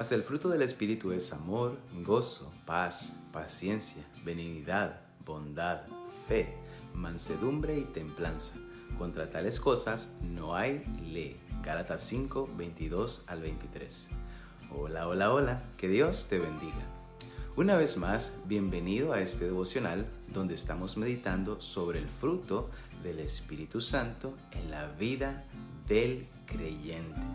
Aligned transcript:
Mas 0.00 0.12
el 0.12 0.22
fruto 0.22 0.48
del 0.48 0.62
Espíritu 0.62 1.12
es 1.12 1.30
amor, 1.34 1.76
gozo, 2.02 2.50
paz, 2.64 3.16
paciencia, 3.34 4.02
benignidad, 4.24 5.02
bondad, 5.26 5.82
fe, 6.26 6.56
mansedumbre 6.94 7.78
y 7.78 7.84
templanza. 7.84 8.54
Contra 8.96 9.28
tales 9.28 9.60
cosas 9.60 10.16
no 10.22 10.54
hay 10.54 10.82
ley. 11.12 11.38
Gálatas 11.62 12.02
5, 12.04 12.48
22 12.56 13.24
al 13.26 13.42
23. 13.42 14.08
Hola, 14.74 15.06
hola, 15.06 15.34
hola, 15.34 15.62
que 15.76 15.88
Dios 15.88 16.28
te 16.30 16.38
bendiga. 16.38 16.88
Una 17.54 17.76
vez 17.76 17.98
más, 17.98 18.40
bienvenido 18.46 19.12
a 19.12 19.20
este 19.20 19.44
devocional 19.44 20.06
donde 20.32 20.54
estamos 20.54 20.96
meditando 20.96 21.60
sobre 21.60 21.98
el 21.98 22.08
fruto 22.08 22.70
del 23.02 23.18
Espíritu 23.18 23.82
Santo 23.82 24.32
en 24.52 24.70
la 24.70 24.86
vida 24.92 25.44
del 25.86 26.26
creyente. 26.46 27.26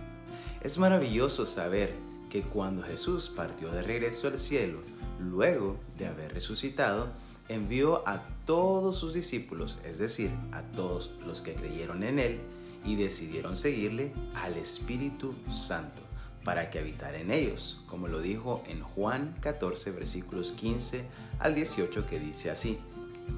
Es 0.62 0.80
maravilloso 0.80 1.46
saber 1.46 2.15
que 2.36 2.42
cuando 2.42 2.84
Jesús 2.84 3.32
partió 3.34 3.72
de 3.72 3.82
regreso 3.82 4.28
al 4.28 4.40
cielo, 4.40 4.80
luego 5.22 5.80
de 5.98 6.06
haber 6.08 6.34
resucitado, 6.34 7.08
envió 7.48 8.06
a 8.06 8.28
todos 8.46 8.98
sus 8.98 9.14
discípulos, 9.14 9.80
es 9.86 10.00
decir, 10.00 10.32
a 10.52 10.62
todos 10.62 11.12
los 11.26 11.42
que 11.42 11.54
creyeron 11.54 12.04
en 12.04 12.20
Él 12.20 12.42
y 12.84 12.98
decidieron 12.98 13.56
seguirle 13.56 14.12
al 14.34 14.58
Espíritu 14.58 15.34
Santo 15.48 16.02
para 16.44 16.70
que 16.70 16.80
habitara 16.80 17.22
en 17.22 17.32
ellos, 17.32 17.86
como 17.88 18.10
lo 18.10 18.20
dijo 18.20 18.62
en 18.68 18.82
Juan 18.82 19.34
14, 19.40 19.92
versículos 19.92 20.52
15 20.52 21.06
al 21.40 21.56
18, 21.56 22.06
que 22.06 22.20
dice 22.20 22.52
así, 22.52 22.80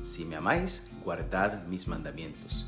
Si 0.02 0.26
me 0.26 0.38
amáis, 0.38 0.90
guardad 1.04 1.68
mis 1.68 1.88
mandamientos 1.88 2.66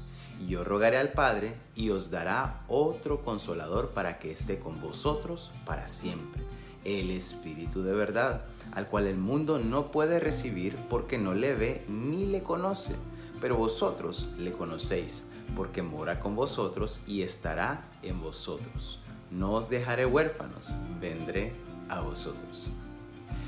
yo 0.48 0.64
rogaré 0.64 0.98
al 0.98 1.14
Padre 1.14 1.56
y 1.76 1.90
os 1.90 2.12
dará 2.12 2.62
otro 2.68 3.24
consolador 3.24 3.90
para 3.90 4.20
que 4.20 4.32
esté 4.32 4.60
con 4.60 4.80
vosotros 4.82 5.52
para 5.66 5.90
siempre, 5.90 6.44
el 6.86 7.12
Espíritu 7.12 7.84
de 7.84 7.94
verdad, 7.94 8.46
al 8.72 8.88
cual 8.88 9.08
el 9.08 9.18
mundo 9.18 9.60
no 9.60 9.92
puede 9.92 10.20
recibir 10.20 10.76
porque 10.90 11.18
no 11.18 11.34
le 11.34 11.56
ve 11.56 11.86
ni 11.88 12.26
le 12.26 12.42
conoce, 12.42 12.96
pero 13.42 13.58
vosotros 13.58 14.30
le 14.38 14.52
conocéis, 14.52 15.26
porque 15.56 15.82
mora 15.82 16.20
con 16.20 16.36
vosotros 16.36 17.02
y 17.08 17.22
estará 17.22 17.86
en 18.02 18.22
vosotros. 18.22 19.00
No 19.32 19.54
os 19.54 19.70
dejaré 19.70 20.06
huérfanos, 20.06 20.74
vendré 21.00 21.54
a 21.90 22.02
vosotros. 22.02 22.72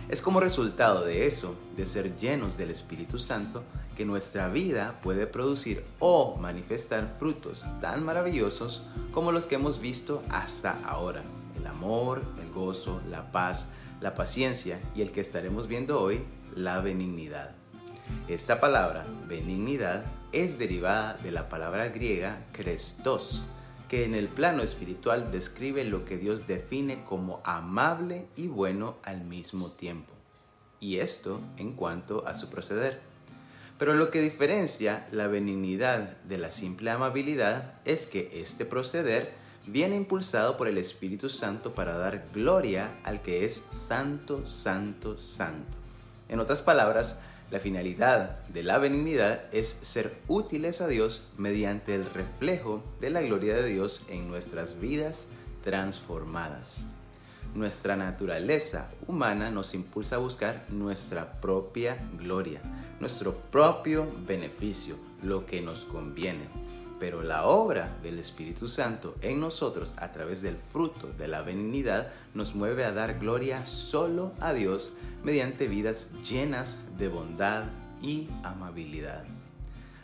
Es 0.09 0.21
como 0.21 0.39
resultado 0.39 1.05
de 1.05 1.25
eso, 1.27 1.55
de 1.77 1.85
ser 1.85 2.17
llenos 2.17 2.57
del 2.57 2.69
Espíritu 2.69 3.17
Santo, 3.17 3.63
que 3.95 4.05
nuestra 4.05 4.49
vida 4.49 4.99
puede 5.01 5.27
producir 5.27 5.85
o 5.99 6.35
manifestar 6.37 7.15
frutos 7.17 7.67
tan 7.79 8.03
maravillosos 8.03 8.85
como 9.13 9.31
los 9.31 9.45
que 9.45 9.55
hemos 9.55 9.79
visto 9.79 10.21
hasta 10.29 10.81
ahora. 10.83 11.23
El 11.57 11.67
amor, 11.67 12.21
el 12.41 12.51
gozo, 12.51 13.01
la 13.09 13.31
paz, 13.31 13.73
la 14.01 14.13
paciencia 14.13 14.79
y 14.95 15.01
el 15.01 15.11
que 15.11 15.21
estaremos 15.21 15.67
viendo 15.67 16.01
hoy, 16.01 16.23
la 16.55 16.81
benignidad. 16.81 17.51
Esta 18.27 18.59
palabra, 18.59 19.05
benignidad, 19.27 20.03
es 20.31 20.57
derivada 20.57 21.13
de 21.23 21.31
la 21.31 21.49
palabra 21.49 21.89
griega 21.89 22.45
Christos, 22.51 23.45
que 23.91 24.05
en 24.05 24.15
el 24.15 24.29
plano 24.29 24.63
espiritual 24.63 25.33
describe 25.33 25.83
lo 25.83 26.05
que 26.05 26.15
Dios 26.15 26.47
define 26.47 27.03
como 27.03 27.41
amable 27.43 28.25
y 28.37 28.47
bueno 28.47 28.95
al 29.03 29.25
mismo 29.25 29.71
tiempo. 29.71 30.13
Y 30.79 30.99
esto 30.99 31.41
en 31.57 31.73
cuanto 31.73 32.25
a 32.25 32.33
su 32.33 32.49
proceder. 32.49 33.01
Pero 33.77 33.93
lo 33.93 34.09
que 34.09 34.21
diferencia 34.21 35.05
la 35.11 35.27
benignidad 35.27 36.15
de 36.21 36.37
la 36.37 36.51
simple 36.51 36.89
amabilidad 36.89 37.73
es 37.83 38.05
que 38.05 38.31
este 38.41 38.63
proceder 38.63 39.33
viene 39.67 39.97
impulsado 39.97 40.55
por 40.55 40.69
el 40.69 40.77
Espíritu 40.77 41.27
Santo 41.29 41.75
para 41.75 41.97
dar 41.97 42.29
gloria 42.33 42.97
al 43.03 43.21
que 43.21 43.43
es 43.43 43.61
santo, 43.71 44.47
santo, 44.47 45.17
santo. 45.17 45.77
En 46.29 46.39
otras 46.39 46.61
palabras, 46.61 47.19
la 47.51 47.59
finalidad 47.59 48.39
de 48.47 48.63
la 48.63 48.77
benignidad 48.77 49.43
es 49.51 49.67
ser 49.67 50.15
útiles 50.29 50.79
a 50.79 50.87
Dios 50.87 51.29
mediante 51.37 51.93
el 51.93 52.05
reflejo 52.05 52.81
de 53.01 53.09
la 53.09 53.21
gloria 53.21 53.55
de 53.55 53.67
Dios 53.67 54.07
en 54.09 54.29
nuestras 54.29 54.79
vidas 54.79 55.31
transformadas. 55.61 56.85
Nuestra 57.53 57.97
naturaleza 57.97 58.89
humana 59.05 59.51
nos 59.51 59.73
impulsa 59.73 60.15
a 60.15 60.19
buscar 60.19 60.65
nuestra 60.69 61.41
propia 61.41 61.97
gloria, 62.17 62.61
nuestro 63.01 63.35
propio 63.35 64.09
beneficio, 64.25 64.95
lo 65.21 65.45
que 65.45 65.59
nos 65.61 65.83
conviene. 65.83 66.45
Pero 67.01 67.23
la 67.23 67.45
obra 67.47 67.97
del 68.03 68.19
Espíritu 68.19 68.67
Santo 68.67 69.15
en 69.23 69.39
nosotros 69.39 69.95
a 69.97 70.11
través 70.11 70.43
del 70.43 70.55
fruto 70.55 71.07
de 71.07 71.27
la 71.27 71.41
benignidad 71.41 72.11
nos 72.35 72.53
mueve 72.53 72.85
a 72.85 72.91
dar 72.91 73.17
gloria 73.17 73.65
solo 73.65 74.33
a 74.39 74.53
Dios 74.53 74.93
mediante 75.23 75.67
vidas 75.67 76.13
llenas 76.21 76.95
de 76.99 77.07
bondad 77.07 77.63
y 78.03 78.29
amabilidad. 78.43 79.23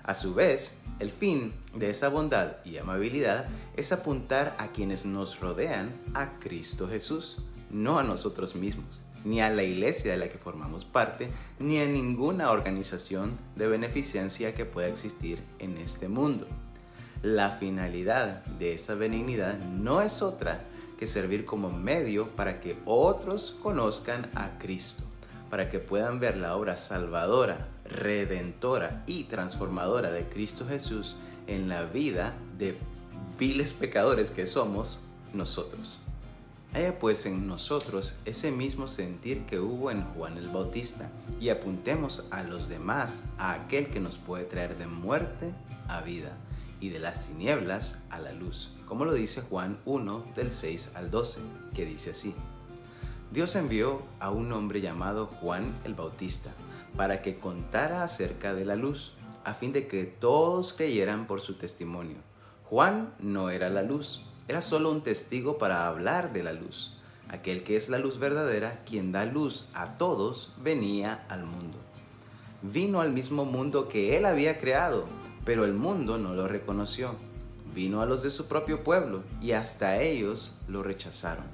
A 0.01 0.15
su 0.15 0.33
vez, 0.33 0.81
el 0.97 1.11
fin 1.11 1.53
de 1.75 1.91
esa 1.91 2.09
bondad 2.09 2.53
y 2.65 2.77
amabilidad 2.77 3.45
es 3.75 3.91
apuntar 3.91 4.55
a 4.57 4.69
quienes 4.69 5.05
nos 5.05 5.39
rodean 5.39 5.95
a 6.15 6.39
Cristo 6.39 6.87
Jesús, 6.87 7.37
no 7.69 7.99
a 7.99 8.03
nosotros 8.03 8.55
mismos, 8.55 9.03
ni 9.23 9.39
a 9.39 9.51
la 9.51 9.61
iglesia 9.61 10.13
de 10.13 10.17
la 10.17 10.29
que 10.29 10.39
formamos 10.39 10.83
parte, 10.83 11.29
ni 11.59 11.77
a 11.77 11.85
ninguna 11.85 12.49
organización 12.49 13.37
de 13.55 13.67
beneficencia 13.67 14.55
que 14.55 14.65
pueda 14.65 14.87
existir 14.87 15.43
en 15.59 15.77
este 15.77 16.07
mundo. 16.07 16.47
La 17.23 17.49
finalidad 17.49 18.45
de 18.45 18.73
esa 18.73 18.93
benignidad 18.93 19.57
no 19.57 20.03
es 20.03 20.21
otra 20.21 20.65
que 20.99 21.07
servir 21.07 21.45
como 21.45 21.71
medio 21.71 22.29
para 22.35 22.61
que 22.61 22.77
otros 22.85 23.57
conozcan 23.63 24.29
a 24.35 24.59
Cristo, 24.59 25.03
para 25.49 25.69
que 25.69 25.79
puedan 25.79 26.19
ver 26.19 26.37
la 26.37 26.55
obra 26.55 26.77
salvadora, 26.77 27.69
redentora 27.85 29.03
y 29.07 29.23
transformadora 29.23 30.11
de 30.11 30.29
Cristo 30.29 30.67
Jesús 30.67 31.15
en 31.47 31.67
la 31.67 31.85
vida 31.85 32.35
de 32.59 32.77
viles 33.39 33.73
pecadores 33.73 34.29
que 34.29 34.45
somos 34.45 35.01
nosotros. 35.33 35.99
Haya 36.73 36.99
pues 36.99 37.25
en 37.25 37.47
nosotros 37.47 38.15
ese 38.25 38.51
mismo 38.51 38.87
sentir 38.87 39.45
que 39.47 39.59
hubo 39.59 39.89
en 39.89 40.03
Juan 40.03 40.37
el 40.37 40.49
Bautista 40.49 41.09
y 41.39 41.49
apuntemos 41.49 42.25
a 42.29 42.43
los 42.43 42.69
demás 42.69 43.23
a 43.39 43.53
aquel 43.53 43.87
que 43.87 43.99
nos 43.99 44.19
puede 44.19 44.43
traer 44.43 44.77
de 44.77 44.85
muerte 44.85 45.51
a 45.87 46.01
vida 46.01 46.37
y 46.79 46.89
de 46.89 46.99
las 46.99 47.27
tinieblas 47.27 48.03
a 48.09 48.19
la 48.19 48.31
luz, 48.31 48.73
como 48.85 49.05
lo 49.05 49.13
dice 49.13 49.41
Juan 49.41 49.79
1 49.85 50.33
del 50.35 50.51
6 50.51 50.91
al 50.95 51.11
12, 51.11 51.41
que 51.73 51.85
dice 51.85 52.11
así. 52.11 52.35
Dios 53.31 53.55
envió 53.55 54.03
a 54.19 54.31
un 54.31 54.51
hombre 54.51 54.81
llamado 54.81 55.27
Juan 55.27 55.77
el 55.83 55.95
Bautista 55.95 56.53
para 56.95 57.21
que 57.21 57.37
contara 57.37 58.03
acerca 58.03 58.53
de 58.53 58.65
la 58.65 58.75
luz, 58.75 59.13
a 59.43 59.53
fin 59.53 59.71
de 59.73 59.87
que 59.87 60.05
todos 60.05 60.73
creyeran 60.73 61.27
por 61.27 61.41
su 61.41 61.55
testimonio. 61.55 62.17
Juan 62.63 63.13
no 63.19 63.49
era 63.49 63.69
la 63.69 63.81
luz, 63.81 64.25
era 64.47 64.61
solo 64.61 64.91
un 64.91 65.03
testigo 65.03 65.57
para 65.57 65.87
hablar 65.87 66.33
de 66.33 66.43
la 66.43 66.53
luz. 66.53 66.97
Aquel 67.29 67.63
que 67.63 67.75
es 67.75 67.89
la 67.89 67.99
luz 67.99 68.19
verdadera, 68.19 68.81
quien 68.85 69.11
da 69.11 69.25
luz 69.25 69.67
a 69.73 69.97
todos, 69.97 70.53
venía 70.61 71.25
al 71.29 71.45
mundo. 71.45 71.77
Vino 72.61 73.01
al 73.01 73.11
mismo 73.11 73.45
mundo 73.45 73.87
que 73.87 74.17
él 74.17 74.25
había 74.25 74.57
creado, 74.57 75.05
pero 75.47 75.63
el 75.63 75.73
mundo 75.73 76.17
no 76.17 76.33
lo 76.33 76.45
reconoció. 76.49 77.15
Vino 77.73 78.01
a 78.01 78.05
los 78.05 78.21
de 78.21 78.31
su 78.31 78.47
propio 78.47 78.83
pueblo 78.83 79.23
y 79.41 79.53
hasta 79.53 80.01
ellos 80.01 80.57
lo 80.67 80.83
rechazaron. 80.83 81.45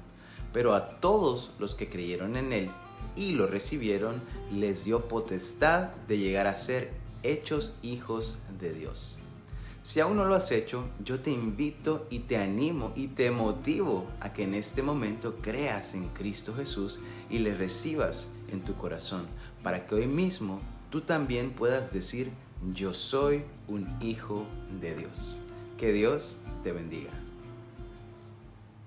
Pero 0.52 0.74
a 0.74 0.98
todos 0.98 1.52
los 1.60 1.76
que 1.76 1.88
creyeron 1.88 2.34
en 2.34 2.52
él 2.52 2.70
y 3.14 3.34
lo 3.34 3.46
recibieron, 3.46 4.20
les 4.52 4.84
dio 4.84 5.06
potestad 5.06 5.90
de 6.08 6.18
llegar 6.18 6.48
a 6.48 6.56
ser 6.56 6.90
hechos 7.22 7.78
hijos 7.82 8.40
de 8.58 8.74
Dios. 8.74 9.20
Si 9.84 10.00
aún 10.00 10.16
no 10.16 10.24
lo 10.24 10.34
has 10.34 10.50
hecho, 10.50 10.86
yo 11.04 11.20
te 11.20 11.30
invito 11.30 12.08
y 12.10 12.18
te 12.18 12.36
animo 12.36 12.92
y 12.96 13.06
te 13.06 13.30
motivo 13.30 14.08
a 14.18 14.32
que 14.32 14.42
en 14.42 14.54
este 14.54 14.82
momento 14.82 15.36
creas 15.40 15.94
en 15.94 16.08
Cristo 16.08 16.52
Jesús 16.56 16.98
y 17.30 17.38
le 17.38 17.54
recibas 17.54 18.34
en 18.50 18.64
tu 18.64 18.74
corazón, 18.74 19.28
para 19.62 19.86
que 19.86 19.94
hoy 19.94 20.08
mismo 20.08 20.60
tú 20.90 21.02
también 21.02 21.52
puedas 21.52 21.92
decir, 21.92 22.32
yo 22.72 22.94
soy 22.94 23.44
un 23.68 23.86
hijo 24.00 24.46
de 24.80 24.96
Dios. 24.96 25.40
Que 25.76 25.92
Dios 25.92 26.38
te 26.62 26.72
bendiga. 26.72 27.23